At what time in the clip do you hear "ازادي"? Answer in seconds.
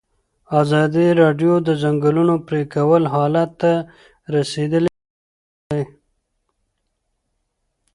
0.61-1.07